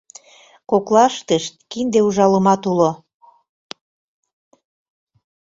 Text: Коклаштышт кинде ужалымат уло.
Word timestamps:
Коклаштышт 0.69 1.53
кинде 1.71 1.99
ужалымат 2.07 2.61
уло. 2.71 2.91